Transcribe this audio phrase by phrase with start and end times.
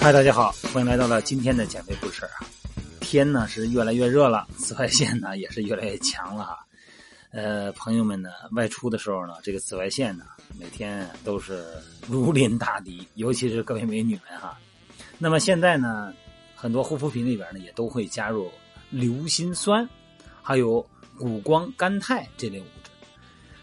[0.00, 2.38] 嗨，大家好，欢迎来到了今天的减肥故事啊。
[3.00, 6.58] 天呢是越来越热了，紫外线呢 也是越来越强了哈。
[7.30, 10.24] 呃，朋友们呢外出的时候呢，这个紫外线呢
[10.58, 11.64] 每天都是
[12.06, 14.56] 如临大敌， 尤其是各位美女们哈。
[15.18, 16.14] 那么现在呢，
[16.54, 18.48] 很多护肤品里边呢也都会加入
[18.90, 19.86] 硫辛酸，
[20.40, 20.86] 还有
[21.18, 22.90] 谷胱甘肽这类物质。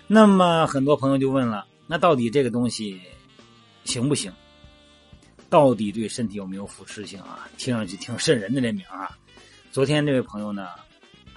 [0.06, 3.02] 那么很多朋友就问了，那到底这个东西
[3.86, 4.32] 行不行？
[5.56, 7.48] 到底对身体有没有腐蚀性啊？
[7.58, 9.18] 听上去挺瘆人的这名啊！
[9.72, 10.68] 昨天这位朋友呢，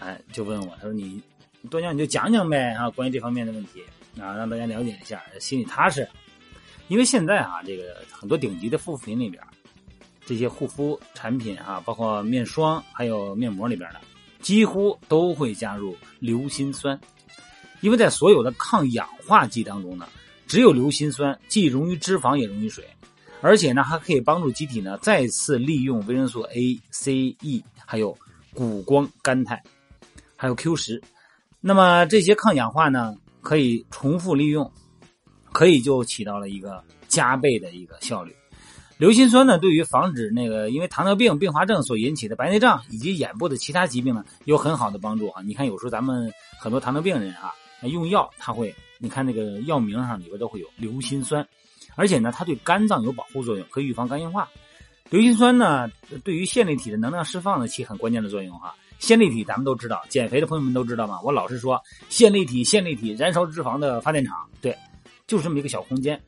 [0.01, 1.23] 哎，就问我，他说：“你
[1.71, 3.81] 多讲你就讲讲呗啊，关于这方面的问题
[4.21, 6.09] 啊，让大家了解一下，心里踏实。
[6.89, 9.41] 因为现在啊，这个很多顶级的护肤品里边，
[10.27, 14.01] 这些护肤产品啊，包括面霜还有面膜里边的，
[14.41, 16.99] 几乎都会加入硫辛酸。
[17.83, 20.09] 因为在所有的抗氧化剂当中呢，
[20.49, 22.85] 只有硫辛酸既溶于脂肪也溶于水。”
[23.41, 28.17] 而且呢，还可以帮助机体呢再次利用维生素 A、C、E，还有
[28.53, 29.63] 谷胱甘肽，
[30.37, 31.03] 还有 Q 十。
[31.61, 34.71] 那么这些抗氧化呢，可以重复利用，
[35.53, 38.35] 可以就起到了一个加倍的一个效率。
[38.97, 45.43] 硫辛酸呢，对于防止那个因为糖尿病并发症所引起的白内障以及眼部的其他疾病呢，有很好的帮助啊。
[45.43, 51.47] 你看，有时候咱们很多糖尿病人啊，用药他会，你看那个药名上里边都会有硫辛酸。
[51.99, 54.49] 而且呢，它对肝脏有保护作用，可以预防肝硬化。
[55.11, 55.91] 硫辛酸呢，
[56.23, 58.73] 对于线粒体的能量释放呢起很关键的作用哈。
[59.01, 61.21] 线粒体咱们都知道，减肥的朋友们都知道嘛。
[61.23, 64.77] 我老是说线粒体，线粒体燃烧脂肪的发电厂，对，
[65.27, 66.21] 就这么一个小空间。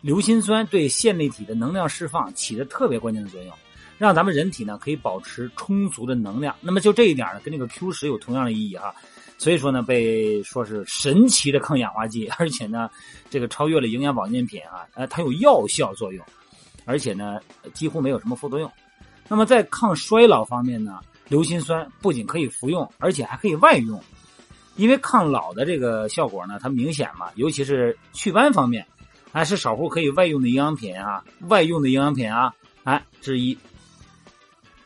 [0.00, 3.54] 硫辛酸对线粒体的能量释放起着特别关键的作用，
[4.00, 6.56] 让咱们人体呢可以保持充足的能量。
[6.62, 8.94] 那么就这一点呢，跟那个 Q 十有同样的意义哈。
[9.36, 12.88] 所以说呢，被说是神奇的抗氧化剂，而且呢，
[13.28, 16.24] 这个超越了营养保健品啊，呃，它有药效作用，
[16.86, 17.38] 而且呢，
[17.74, 18.72] 几乎没有什么副作用。
[19.28, 24.02] 那么在抗衰老方面呢，硫辛酸不仅可以服用，而且还可以外用，
[24.76, 28.86] 因为抗老的这个效果呢，它明显嘛，尤其是祛斑方面，
[29.30, 33.58] 还是少数可以外用的营养品啊，外用的营养品啊，哎之一。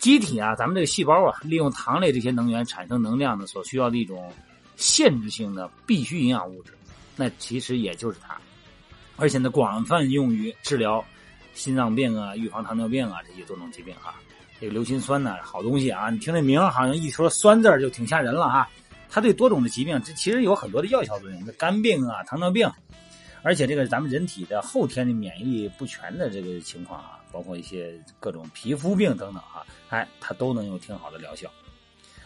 [0.05, 4.31] 机体啊，咱们这个细胞啊，利用糖类这些能源产生能量呢，所需要的一种
[4.77, 6.75] 限制性的必需营养物质，
[7.17, 8.37] 那其实也就是它，
[9.17, 11.03] 而且呢，广泛用于治疗
[11.55, 14.15] 心脏病啊、预防糖尿病啊这些多种疾病哈。
[14.61, 18.69] 这个硫辛酸呢，好东西啊，你听这名好像一说酸字就挺吓人了哈。
[19.09, 22.71] 它对多种的疾病，这其实有很多的药效作用，这肝病啊、糖尿病。
[23.43, 31.51] 而且这个咱们人体的后天的免疫不全的这个情况啊，包括一些各种皮肤病等等啊，哎，它都能有挺好的疗效。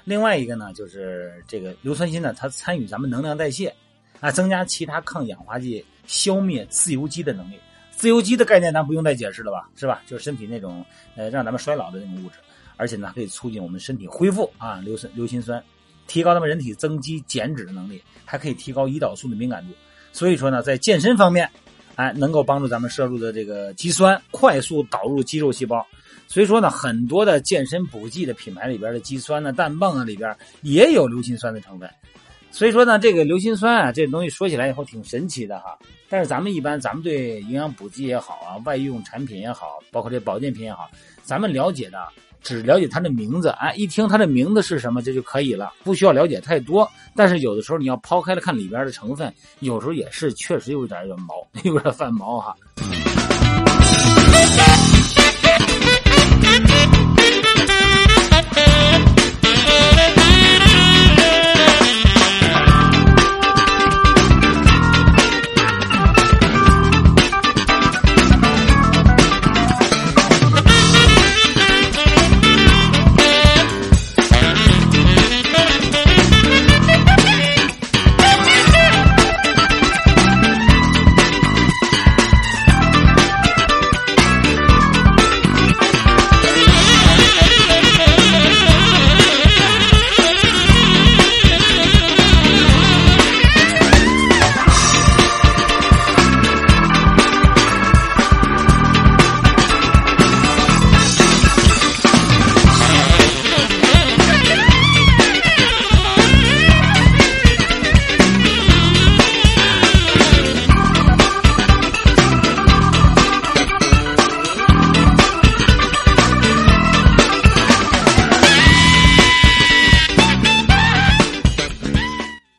[0.05, 3.75] 另外一个呢，就是这个硫酸锌呢，它参与咱们能量代谢，
[4.21, 7.59] 啊，增加其他抗氧化剂消灭自由基的能力。
[7.91, 10.03] 自由基的概念咱不用再解释了吧，是吧？
[10.07, 10.85] 就是身体那种
[11.17, 12.37] 呃让咱们衰老的那种物质，
[12.77, 15.63] 而且呢可以促进我们身体恢复啊，硫酸硫辛酸，
[16.07, 19.73] 提高咱们人体增肌减脂的能力，还可以提高胰岛素的敏感度。
[20.13, 21.51] 所以说呢，在健身方面，
[21.99, 25.85] 哎，能够帮助咱们摄入的这个肌酸快速导入肌肉细胞。
[26.29, 30.33] 所以说呢，很多的健身补剂的品牌里边的肌酸呢、氮泵啊里边
[30.63, 31.91] 也有硫辛酸的成分。
[32.53, 35.77] 所以说呢，这个硫辛酸啊，这东西说起来以后挺神奇的哈。
[36.09, 40.89] 但是咱们一般，咱们对营养补剂也好啊，外用产品也好，包括这保健品也好，
[41.25, 41.99] 咱们了解的。
[42.49, 46.91] 只了解它的名字，哎，一听它的名字是什么，这就可以了，不需要了解太多。
[47.15, 52.57] 但是有的时候你要抛开了看里边的成分，有时候也是确实有点点毛， 有点犯毛哈。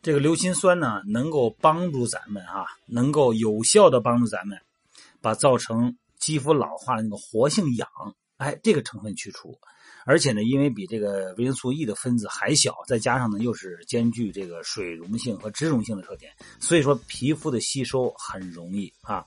[0.09, 4.57] 这个硫辛酸呢，能够帮助咱们啊，能够有效的帮助咱们，
[5.21, 7.87] 把造成肌肤老化的那个活性氧
[8.37, 9.55] 哎，这个成分去除，
[10.07, 19.23] 而且呢，因为比这个维生素 E 的分子还小，再加上呢又是兼具这个水溶性和脂溶性的特点，所以说皮肤的吸收很容易啊。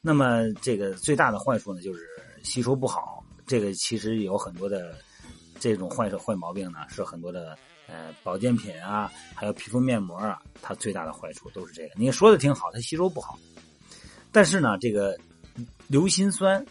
[0.00, 2.08] 那么这个最大的坏处呢，就是
[2.42, 3.22] 吸收不好。
[3.46, 4.96] 这个其实有很多的
[5.64, 7.56] 这种坏坏毛病呢，是很多的
[7.86, 11.94] 呃保健品啊，还有皮肤面膜啊，它最大的坏处都是这个。
[11.96, 13.38] 你说的挺好，它吸收不好，
[14.30, 15.18] 但是呢，这个
[15.88, 16.62] 硫辛酸。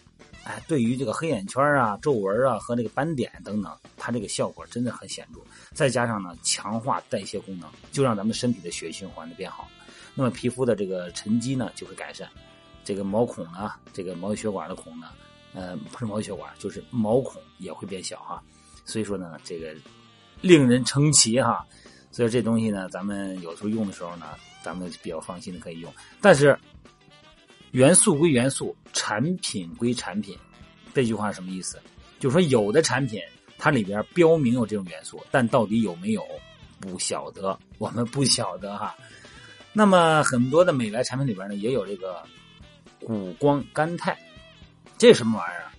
[0.43, 5.39] 哎，对于这个黑眼圈啊、皱纹啊和这个斑点等等，它这个效果真的很显著。
[5.71, 9.67] 再加上呢，强化代谢功能，就让咱们身体的血液循环的变好。
[10.13, 12.29] 那么皮肤的这个沉积呢就会改善，
[12.83, 15.07] 这个毛孔呢，这个毛细血管的孔呢，
[15.55, 18.43] 呃，不是毛细血管，就是毛孔也会变小哈。
[18.85, 19.73] 所以说呢，这个
[20.41, 21.65] 令人称奇哈。
[22.11, 24.27] 所以这东西呢，咱们有时候用的时候呢，
[24.61, 25.93] 咱们比较放心的可以用。
[26.21, 26.57] 但是。
[27.71, 30.37] 元素归元素，产品归产品，
[30.93, 31.81] 这句话什么意思？
[32.19, 33.19] 就是说，有的产品
[33.57, 36.23] 它里边标明有这种元素，但到底有没有
[36.79, 38.95] 不晓得，我们不晓得哈。
[39.73, 42.21] 那么很多的美白产品里边呢，也有这个
[42.99, 44.15] 谷胱甘肽，
[44.99, 45.72] 这什么玩意儿？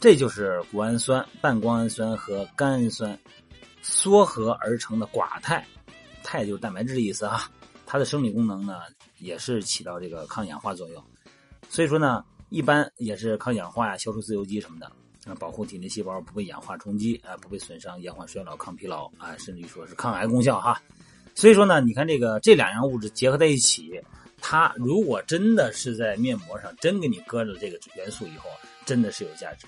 [0.00, 3.16] 这就是谷氨酸、半胱氨酸和甘氨酸
[3.82, 5.62] 缩合而成的寡肽，
[6.22, 7.50] 肽就是蛋白质的意思啊。
[7.84, 8.78] 它的生理功能呢，
[9.18, 11.04] 也是起到这个抗氧化作用。
[11.68, 14.90] 所以说呢，一般也是抗氧化呀、消除自由基什么的，
[15.34, 20.80] 保护体内细胞不被氧化冲击，啊，不被损伤，延缓衰老、抗疲劳，啊，甚至于说是抗癌功效哈。
[21.34, 24.00] 所以说呢，你看这个这两样物质结合在一起，
[24.40, 28.48] 它如果真的是在面膜上真给你搁了这个元素以后，
[28.86, 29.66] 真的是有价值。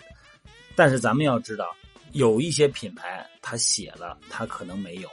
[0.76, 1.74] 但是咱们要知道，
[2.12, 5.08] 有一些品牌它写了，它可能没有，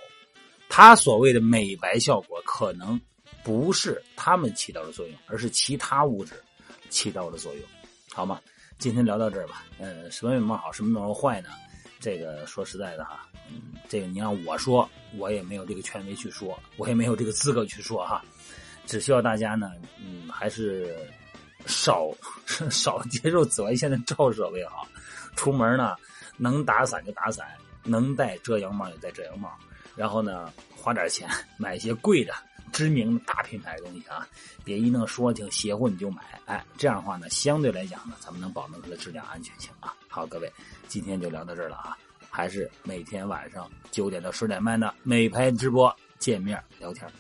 [0.68, 3.00] 它所谓的美白效果可能
[3.44, 6.34] 不是它们起到的作用，而是其他物质。
[6.90, 7.64] 起到的作用，
[8.12, 8.42] 好吗？
[8.80, 9.64] 今天聊到这儿吧。
[9.78, 11.50] 呃，什么面膜好，什么面膜坏呢？
[12.00, 18.26] 这个说实在的哈，嗯，这个你让我说，我也没有这个权威去说，我也没有这个资格去说哈。
[18.88, 19.72] 只需要大家呢，
[20.04, 20.98] 嗯，还是
[21.68, 22.10] 少
[22.72, 24.88] 少接受紫外线的照射为好。
[25.36, 25.96] 出门呢，
[26.38, 27.48] 能打伞就打伞，
[27.84, 29.52] 能戴遮阳帽就戴遮阳帽。
[29.96, 32.34] 然后呢，花点钱买一些贵的。
[32.72, 34.28] 知名大品牌的东西啊，
[34.64, 39.92] 别一弄说挺邪乎你就买，哎，这样的话呢，相对来讲呢，咱们能保证它的质量安全性啊。
[40.08, 40.54] 好，各位，
[40.88, 41.98] 今天就聊到这儿了啊，
[42.30, 47.12] 还是每天晚上九点到十点半的美拍直播见面聊天。